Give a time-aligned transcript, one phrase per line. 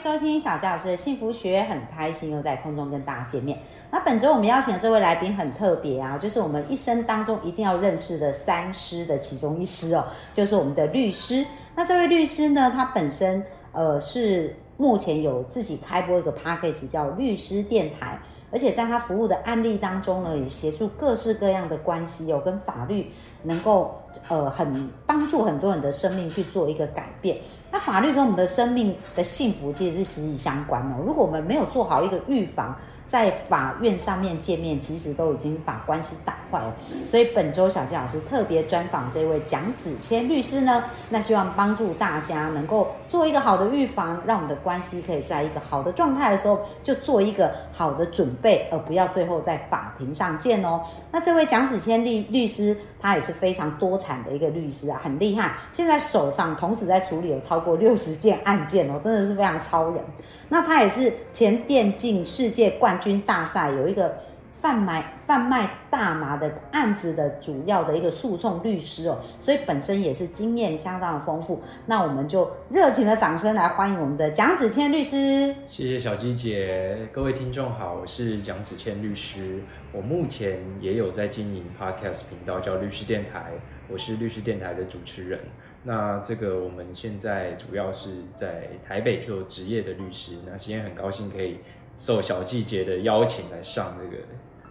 [0.00, 3.58] 收听小佳老师的幸福学，很开心又在空中跟大家见面。
[3.90, 11.44] 那本周我们邀请的这位来宾很特别啊，就是我们一生当中一定要认识的三师的其中一师哦，就是我们的律师。
[11.76, 18.18] 那这位律师呢，他本身呃是目前有自己开播一个 p a c k a g e 叫律师电台，
[18.50, 27.38] 而且在他服务的案例当中呢，也协助各式各样的关系哦，跟法律能够呃很帮助很多人的生命去做一个改变。
[27.72, 30.96] 那法律跟我们的生命的幸福其实是息息相关哦。
[31.06, 36.74] 如果我们没有做好一个预防，在法院上面见面，其实都已经把关系打坏了。
[37.06, 50.82] 所以本周小纪老师特别专访这位蒋子谦律师呢，那希望帮助大家能够做一个好的预防，让我们的关系可以在一个好的状态的时候就做一个好的准备，而不要最后在法庭上见哦。
[51.12, 55.56] 那这位蒋子谦律律师，他也是非常多产的一个律师啊，很厉害。
[55.72, 60.04] 现在手上同时在处理有超过六十件案件哦，真的是非常超人。
[60.48, 63.00] 那他也是前电竞世界冠。
[63.00, 64.14] 军大赛有一个
[64.60, 71.62] 贩卖贩卖大麻的案子的主要的一个诉讼律师哦，所以本身也是经验相当的丰富。
[71.86, 75.54] 那我们就热情的掌声来欢迎我们的蒋子谦律师。
[75.70, 79.62] 谢谢小鸡姐，各位听众好，我是蒋子谦律师。
[79.92, 83.52] 我目前也有在经营 podcast 频道，叫律师电台，
[83.88, 85.40] 我是律师电台的主持人。
[85.84, 90.32] 那这个我们现在主要是在台北做职业的律师。
[90.46, 91.56] 那今天很高兴可以。
[91.98, 94.22] 受小季节的邀请来上这个，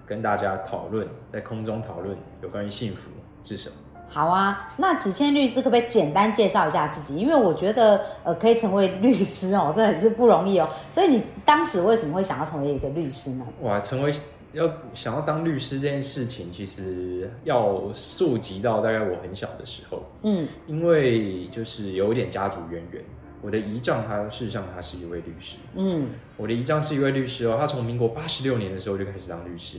[0.10, 3.12] 跟大家讨论，在空中讨论有关于幸福
[3.46, 3.76] 是什么。
[4.08, 7.16] 好啊，那子谦律师可不可以简单介绍一下自己？
[7.16, 10.68] 因为我觉得呃，可以成为律师哦，真的是不容易哦。
[10.90, 13.46] 所以你当时为什么会想要成为一个律师呢？
[13.62, 14.12] 哇，成为
[14.54, 23.04] 要想要当律师这件事情，其实要溯及到大概我很小的时候，嗯，因为就是有一点家族渊源。
[23.42, 25.56] 我的姨丈，他事实上他是一位律师。
[25.76, 29.78] 嗯，我的姨丈是一位律师哦，他从民国八十六年的时候就开始当律师，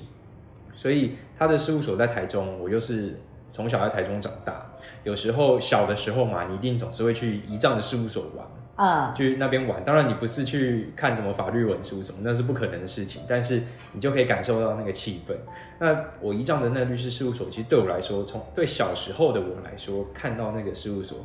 [0.80, 3.20] 所以他的事务所在台中，我又是
[3.52, 4.66] 从小在台中长大。
[5.04, 8.46] 有时候小的时候嘛，你一定总是会去姨丈的事务所玩
[8.76, 9.84] 啊，去那边玩。
[9.84, 13.20] 当然你不是去看什么法律文书什么，那是不可能的事情。
[13.28, 15.34] 但是你就可以感受到那个气氛。
[15.78, 21.18] 那我一丈的那律师事务所，其实对我来说，从对小时候的我来说，看到那个事务所。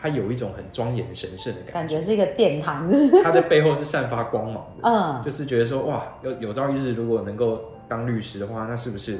[0.00, 2.88] 它有一种很庄严神圣的感觉，感觉是一个殿堂。
[3.24, 9.18] 它在背后是散发光芒的，嗯，就是觉得说哇，有有朝一日如果能够当律师的话，那是不是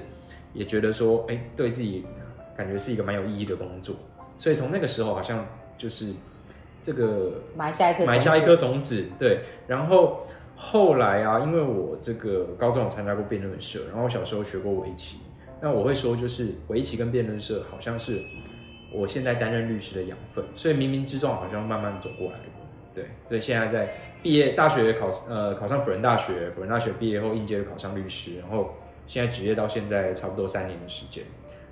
[0.52, 2.04] 也觉得说，哎，对自己
[2.56, 3.96] 感觉是一个蛮有意义的工作？
[4.38, 5.46] 所以从那个时候好像
[5.78, 6.12] 就是
[6.82, 9.40] 这个埋下一颗埋下一颗种子，对。
[9.66, 10.26] 然后
[10.56, 15.16] 后来啊，因为我这个高中有参加过辩论社，然后小时候学过围棋，
[15.60, 18.20] 那我会说就是围棋跟辩论社好像是。
[18.92, 22.38] 我现在担任律师的养分，所以冥冥之中好像慢慢走过来
[22.94, 23.92] 对，所以现在在
[24.22, 28.74] 毕业大学考呃考上辅仁大学，辅仁大学毕业后应届考上律师，然后
[29.06, 31.22] 现在职业到现在差不多三年的时间。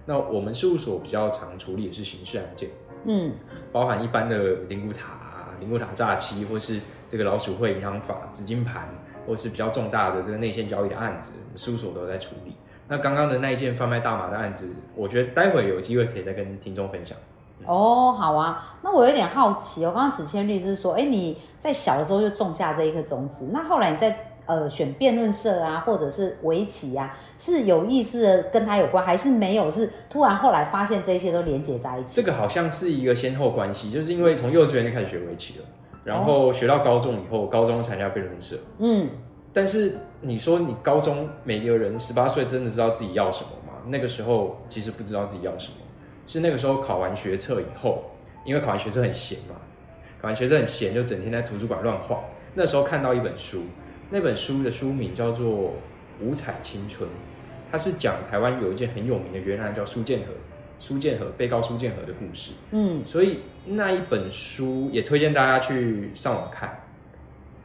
[0.04, 2.68] 那我们事务所比较常处理的是刑事案件，
[3.06, 3.32] 嗯，
[3.72, 4.36] 包含一般的
[4.68, 6.78] 灵骨塔、灵骨塔诈欺，或是
[7.10, 8.86] 这个老鼠会、银行法、紫金盘，
[9.26, 12.52] 或是比较重大的这个内线交易的案子，事务所都在处理。
[12.86, 17.16] 那刚刚的那一件贩卖大麻的案子，我觉得待会有机会可以再跟听众分享。
[17.64, 18.76] 哦，好啊。
[18.82, 24.14] 那我有点好奇哦，刚刚子谦律师说，哎，你在小的时候就种下这一颗种子，那后来你在
[24.44, 29.70] 呃选辩论社啊，或者是围棋啊，是有意识的跟他有关，还是没有？
[29.70, 32.20] 是突然后来发现这些都连接在一起？
[32.20, 35.64] 这个好像是一个先后关系，就是因为从幼稚园就开始学围棋了，
[36.04, 39.08] 然后学到高中以后，高中参加辩论社，嗯。
[39.54, 43.78] 但是你说你高中每个人十八岁真的知道自己要什么吗？
[43.86, 45.76] 那个时候其实不知道自己要什么，
[46.26, 48.02] 是那个时候考完学测以后，
[48.44, 49.54] 因为考完学测很闲嘛，
[50.20, 52.20] 考完学测很闲，就整天在图书馆乱晃。
[52.54, 53.62] 那时候看到一本书，
[54.10, 55.46] 那本书的书名叫做
[56.20, 57.08] 《五彩青春》，
[57.70, 60.26] 它是讲台湾有一件很有名的冤案，叫苏建和，
[60.80, 62.52] 苏建和被告苏建和的故事。
[62.72, 66.80] 嗯，所以那一本书也推荐大家去上网看，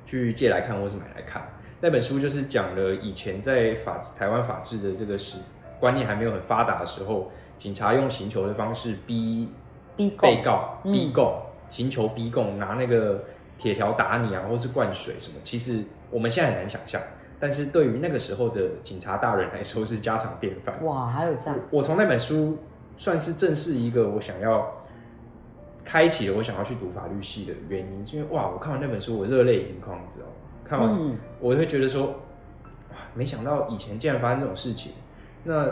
[0.06, 1.42] 去借来看或是买来看。
[1.82, 5.38] 那本书就是讲了以前在法台湾法治的这个时
[5.80, 9.50] 观念还没有很发达的时候，警察用刑求的方式逼
[9.96, 11.42] 逼被告逼供，
[11.72, 13.24] 刑求逼供，拿那个
[13.58, 17.02] 铁条打你啊，或是灌水什么，其实我们现在很难想象，
[17.40, 20.84] 但是对于那个时候的警察大人来说是家常便饭。
[20.84, 21.58] 哇，还有这样！
[21.72, 22.58] 我从那本书
[22.98, 24.70] 算是正式一个我想要
[25.86, 30.34] 开启了我想要去读法律系的原因，因为哇，我看完那本书我热泪盈眶，你知道吗？
[30.70, 32.06] 看完我会觉得说，
[32.92, 34.92] 哇，没想到以前竟然发生这种事情。
[35.44, 35.66] 那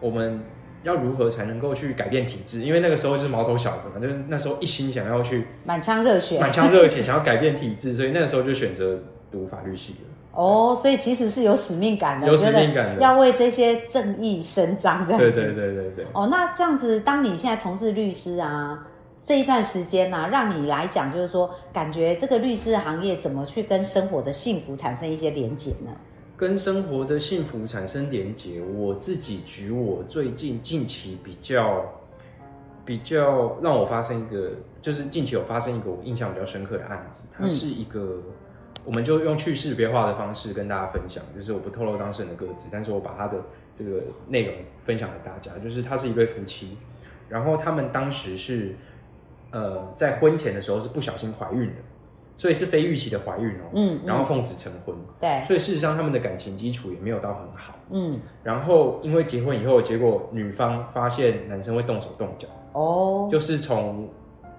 [0.00, 0.40] 我们
[0.82, 2.60] 要如何才能够去改变体制？
[2.62, 8.98] 因为那个时候就是毛头小子嘛，就是那时候一心想要去满腔热血，满腔热血想要改变体制，所以那个时候就选择
[9.32, 10.08] 读法律系了。
[10.32, 15.30] 哦，所以其实是有使命感的，有使命感的，要为这些正义伸张，这样子。
[15.30, 16.06] 对对对对对。
[16.12, 18.86] 哦，那这样子，当你现在从事律师啊
[19.28, 25.94] 这一段时间呢，让你来讲，就是说，感觉这个律师行业怎么去跟生活的幸福产生一些连结呢？
[26.34, 31.84] 跟生活的幸福产生连结，我自己举我最近近期比较
[32.86, 38.22] 比较让我发生一个，就是近期有发生一个我印象比较深刻的案子，它是一个。
[38.82, 43.38] 我们就用去识别化的方式跟大家分享，就是我不透露当事人的个子，但是我把他的
[43.78, 44.54] 这个内容
[44.86, 45.52] 分享给大家。
[45.62, 46.78] 就是他是一对夫妻，
[47.28, 48.74] 然后他们当时是
[49.50, 51.76] 呃在婚前的时候是不小心怀孕的，
[52.36, 53.70] 所以是非预期的怀孕哦。
[53.74, 54.00] 嗯。
[54.04, 54.94] 然后奉子成婚。
[55.20, 55.44] 对。
[55.46, 57.74] 所以事实上他们的感情基础也没有到很好。
[57.90, 58.20] 嗯。
[58.42, 62.48] 然后因为结婚以后，结果女方发现男生会动手动脚。
[62.72, 63.28] 哦。
[63.30, 64.08] 就是从。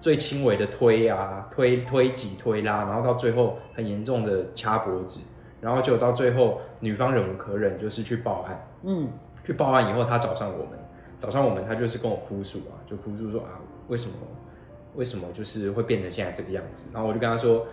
[0.02, 5.20] 最轻微的推啊、推推挤、推拉，然后到最后很严重的掐脖子，
[5.60, 8.66] 然后就到最后女方忍无可忍，就是去报案。
[8.84, 9.10] 嗯，
[9.44, 10.78] 去报案以后，他找上我们，
[11.20, 14.14] 找上我们，他就是跟我哭诉啊，就哭诉说啊，为什么，
[14.94, 16.88] 为什么就是会变成现在这个样子？
[16.92, 17.66] 然后我就跟他说，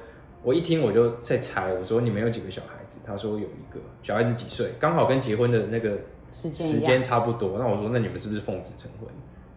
[0.43, 2.99] 我一听我就在猜，我说你们有几个小孩子？
[3.05, 4.73] 他说有一个小孩子几岁？
[4.79, 5.97] 刚好跟结婚的那个
[6.31, 7.57] 时间时间差不多。
[7.57, 9.09] 那我说那你们是不是奉子成婚？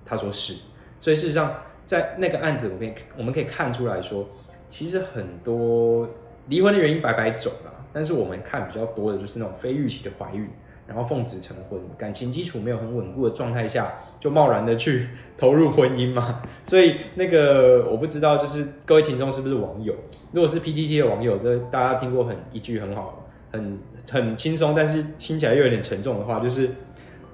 [0.05, 0.55] 他说是。
[1.01, 1.55] 所以事实上。
[1.87, 4.25] 在那个案子，我可以我们可以看出来说，
[4.71, 6.09] 其实很多
[6.47, 7.85] 离婚的原因百百种啦。
[7.93, 10.49] 但是我们看比较多的就是那种非预期的怀孕，
[10.91, 13.91] 然后奉子成婚，感情基础没有很稳固的状态下，
[14.21, 15.07] 就贸然的去
[15.39, 16.43] 投入婚姻嘛。
[16.67, 19.95] 所以那个我不知道，就是各位听众是不是网友？
[20.33, 23.79] 如果是 PTT 的网友，这大家听过很一句很好、很
[24.11, 26.69] 很轻松，但是听起来又有点沉重的话，就是。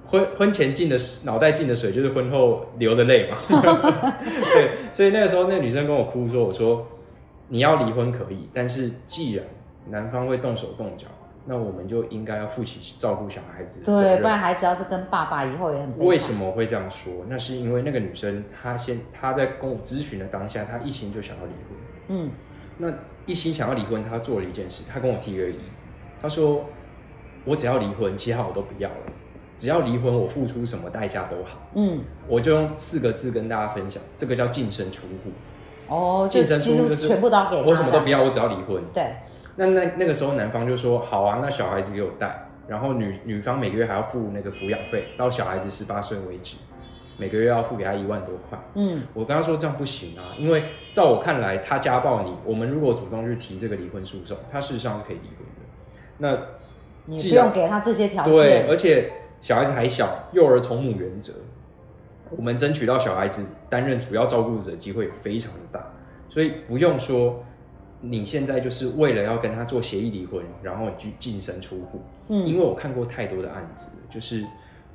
[0.09, 3.37] 婚婚前进的脑袋进的水，就是婚后流的泪嘛。
[4.55, 6.87] 对，所以那个时候，那女生跟我哭说：“我说
[7.49, 9.45] 你要离婚可以，但是既然
[9.91, 11.09] 男方会动手动脚，
[11.47, 15.99] 那我们就应该要负起照顾小孩子对，不然孩子要是跟爸爸以后也很……
[15.99, 17.13] 为什么会这样说？
[17.29, 21.79] 那是因为那个女生她先她在跟我咨询的当下，她一心就想要离婚。
[22.09, 22.31] 嗯，
[22.79, 22.93] 那
[23.27, 25.59] 一心想要离婚，她做了一件事，她跟我提而已。
[26.21, 26.65] 她说：
[27.45, 28.97] 我只要离婚，其他我都不要了。”
[29.59, 31.59] 只要离婚，我付出什么代价都好。
[31.77, 35.31] 嗯，我就用四个字跟大家分享，这个叫净身出户。
[35.89, 38.83] 哦，净身出户就是全部都要给我什么都不要，我只要离婚。
[38.93, 39.15] 对。
[39.57, 46.57] 那那那个时候，男方就说好啊，那小孩子给我带，然后女女方每个月还要付那个抚养费，到小孩子十八岁为止，
[47.17, 48.59] 每个月要付给他一万多块。
[48.75, 55.65] 嗯，我跟他说这样不行啊，因为照我看来，他家暴你，我们如果主动去提这个离婚诉讼，他事实上是可以离婚的。
[56.19, 56.39] 那
[57.05, 58.37] 你不用给他这些条件。
[58.37, 59.13] 对，而且。
[59.43, 61.33] 小孩子还小，幼儿从母原则，
[62.31, 65.87] 我们争取到小孩子担任主要照顾者的机会非常的大，
[66.29, 67.45] 所以不用说
[68.01, 72.01] 你现在就是为了要跟他做协议离婚，然后去净身出户。
[72.29, 74.45] 嗯，因为我看过太多的案子，就是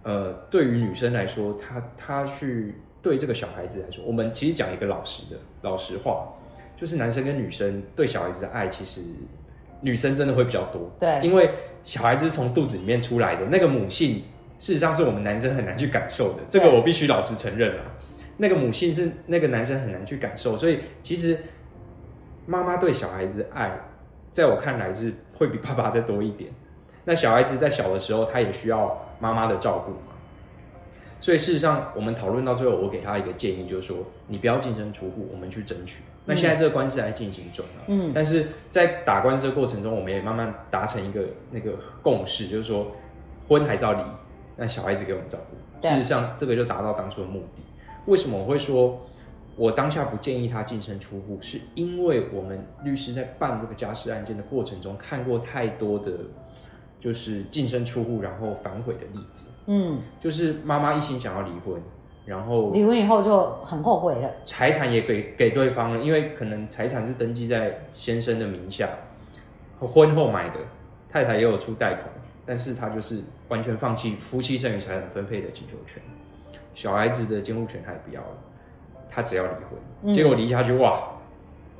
[0.03, 6.27] 呃，对于女生来说，她她去对这个小孩子来说，我们其实讲一个老实的老实话，
[6.80, 9.01] 就是男生跟女生对小孩子的爱，其实
[9.81, 10.91] 女生真的会比较多。
[11.00, 11.50] 对，因为
[11.84, 14.24] 小孩子从肚子里面出来的那个母性。
[14.60, 17.86] 事实上是我们男生很难去感受的，这个我必须老实承认啊。
[18.38, 21.36] 那个母性是那个男生很难去感受，所以其实
[22.51, 23.79] 妈妈对小孩子爱，
[24.34, 26.51] 在我看来是会比爸爸再多一点。
[27.05, 30.12] 那小孩子在小的时候，他也需要妈妈的照顾嘛。
[31.22, 36.01] 所以事实上，我们讨论到最后，我给他一个建议，就是说你不要净身出户，我们去争取。
[36.25, 41.72] 那现在这个官司还进行中啊，嗯，但是在打官司的过程中，我们也慢慢达成一个那个
[42.03, 42.91] 共识，就是说
[43.48, 44.03] 婚还是要离。
[44.58, 47.63] 那小孩子给我们照顾，事实上这个就达到当初的目的。
[48.08, 49.00] 为什么我会说，
[49.62, 56.12] 我当下不建议他净身出户，是因为我们律师在办这个家事案件的过程中，看过太多的，
[57.00, 59.50] 就是净身出户然后反悔的例子。
[59.68, 61.80] 嗯，就是妈妈一心想要离婚，
[62.25, 68.89] 然后离婚以后就很后悔了，财产也给给对方了，因为可能财产是登记在先生的名下，
[69.77, 70.56] 婚后买的，
[71.08, 72.06] 太太也有出贷款。
[72.48, 76.01] 但是他就是完全放弃夫妻剩余财产分配的请求权，
[76.74, 78.38] 小孩子的监护权他也不要了，
[79.12, 80.13] 他只要离婚。
[80.13, 81.00] 结果离下去哇，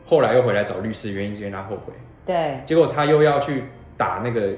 [0.06, 1.94] 后来又回来找律师，原因是因为他后悔。
[2.26, 2.60] 对。
[2.66, 3.64] 结果他又要去
[3.98, 4.54] 打那个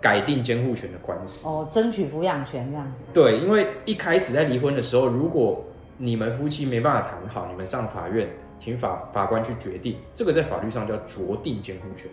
[0.00, 1.48] 改定监护权的官司。
[1.48, 3.02] 哦，争取抚养权这样子。
[3.12, 5.64] 对，因为一开始在离婚的时候，如果
[5.96, 8.28] 你们夫妻没办法谈好，你们上法院，
[8.60, 12.08] 请法法官去决定，这个在法律上叫酌定监护权。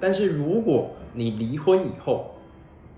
[0.00, 2.34] 但是如果你离婚以后，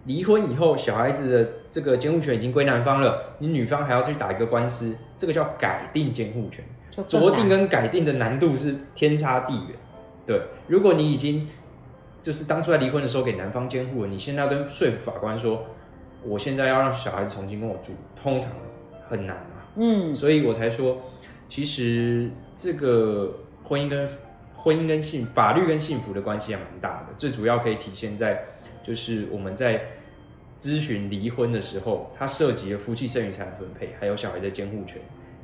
[0.04, 6.64] 离婚以后，小孩子的这个监护权已经归男方了，你女方还要去打一个官司，这个叫改定监护权。
[7.08, 9.76] 酌定跟改定的难度是天差地远。
[10.26, 11.46] 对，如果你已经
[12.22, 15.64] 就是当初在离婚的时候给男方监护了，你现在要跟说服法官说，
[16.24, 18.50] 我现在要让小孩子重新跟我住，通常
[19.08, 19.62] 很难嘛。
[19.76, 21.02] 嗯，所以我才说，
[21.50, 24.08] 其实这个婚姻跟
[24.56, 28.42] 婚姻跟幸法律跟幸福的关系还蛮大的，最主要可以体现在
[28.82, 29.82] 就是我们在
[30.60, 34.96] 咨询离婚的时候，它涉及了夫妻剩余财产分配，还有小孩的监护权，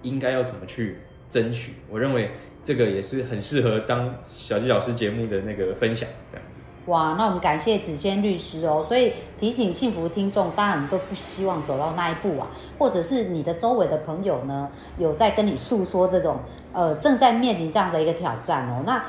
[0.02, 0.98] 应该要怎么去。
[1.30, 2.30] 争取，我认为
[2.62, 6.62] 这个也是很适合当小纪老师节目的那个分享这样子。
[6.90, 8.84] 哇，那我们感谢子谦律师哦。
[8.86, 16.38] 所以提醒幸福听众，当然我们都不希望走到那一步啊，或者是你的周围的朋友呢，有在跟你诉说这种
[16.74, 18.82] 呃正在面临这样的一个挑战哦。
[18.84, 19.02] 那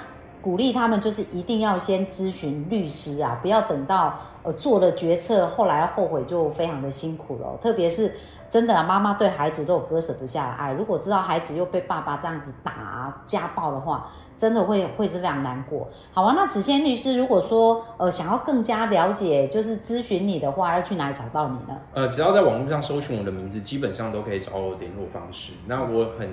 [0.43, 8.13] 鼓励他们就是一定要先咨询律师啊，不要等到呃做了决策后来后悔就非常的辛苦了，特别是。
[8.50, 10.71] 真的啊，妈妈对孩子都有割舍不下的爱。
[10.73, 14.07] 如果知道孩子又被爸爸这样子打、家暴的话，
[14.38, 15.88] 真的会会是非常难过。
[16.12, 21.75] 好啊，那子谦律师，如果说呃想要更加了解，就是咨询你的话，要去哪里找到你呢？
[21.95, 25.53] 呃，只要在网络上搜寻我的名字，基本上都可以找我联络方式。
[25.65, 26.31] 那我很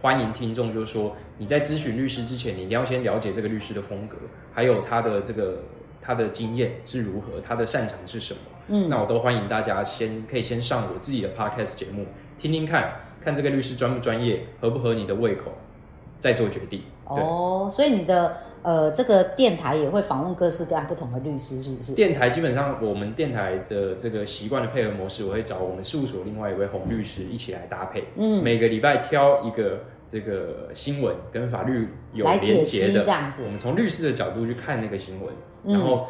[0.00, 4.16] 欢迎听众，就是说你在咨询律师之前，你一定要先了解这个律师的风格，
[4.54, 5.58] 还有他的这个
[6.00, 8.40] 他的经验是如何，他的擅长是什么。
[8.68, 12.06] 嗯，那我都欢迎大家先可以先上我自己的 podcast 节目
[12.38, 12.92] 听听看，
[13.24, 15.52] 看这个律师专不专业，合不合你的胃口，
[16.20, 16.82] 再做决定。
[17.08, 21.94] 哦，所以你的呃这个电台也会访问各式各样不同的律师，是不是？
[21.94, 28.04] 电台基本上我们电台的这个习惯的配合模式，我会找我们事务所另外一位洪律师一起来搭配。
[28.16, 33.42] 嗯，每个礼拜挑一个这个新闻跟法律有连结的，这样子。
[33.44, 35.32] 我们从律师的角度去看那个新闻，
[35.64, 36.06] 然后。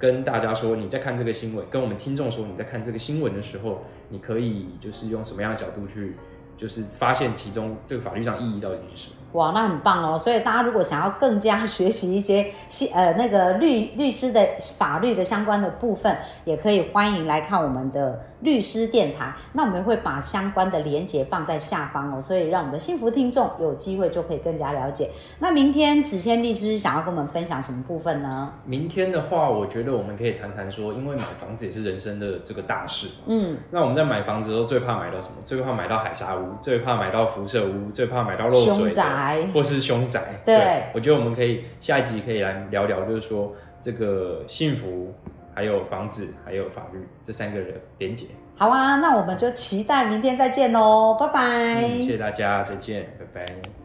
[0.00, 6.16] 跟大家说，你在看这个新闻，跟我们听众说，你在看这个新闻的时候，你可以就是用什么样的角度去，
[6.60, 9.16] 就是发现其中这个法律上意义到底是什么。
[9.32, 10.18] 哇，那很棒哦！
[10.18, 12.52] 所以大家如果想要更加学习一些
[12.92, 14.44] 呃那个律律师的
[14.76, 19.32] 法律的相关的部分，也可以欢迎来看我们的律师电台。
[19.52, 25.08] 那我们会把相关的连接放在下方哦，所以让我们的幸福听众有机会就可以更加了解。
[25.38, 28.52] 那明天子谦律师想要跟我们分享什么部分呢？
[28.64, 33.06] 明天的话，我觉得我们可以谈谈说，因为买房子也是人生的这个大事。
[33.26, 35.36] 嗯，那我们在买房子的时候最怕买到什么？
[35.46, 38.74] 最怕买到海沙屋，最怕买到辐射屋，最怕买到漏水。
[39.52, 43.52] 或是凶宅，对，我觉得我们可以下一集可以来聊聊，就是说
[43.82, 45.14] 这个幸福，
[45.54, 48.26] 还有房子，还有法律这三个人连结。
[48.56, 51.88] 好啊，那我们就期待明天再见喽，拜拜。
[51.98, 53.79] 谢谢大家，再见，拜拜。